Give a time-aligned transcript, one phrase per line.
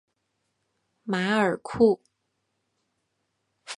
[1.03, 2.01] 马尔库。